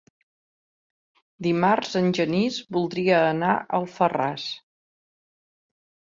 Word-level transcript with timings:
Dimarts 1.47 1.91
en 1.99 2.07
Genís 2.19 2.57
voldria 2.77 3.19
anar 3.25 3.51
a 3.57 3.67
Alfarràs. 3.81 4.47